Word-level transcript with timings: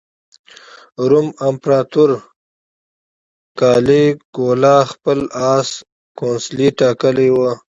روم 1.09 1.27
امپراطور 1.47 2.09
کالیګولا 3.59 4.77
خپل 4.91 5.19
اس 5.51 5.69
کونسلي 6.19 6.67
ټاکلی 6.79 7.29
و. 7.33 7.35